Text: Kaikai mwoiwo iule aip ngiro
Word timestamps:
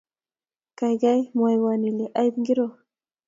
Kaikai 0.77 1.21
mwoiwo 1.37 1.69
iule 1.85 2.05
aip 2.19 2.35
ngiro 2.41 2.67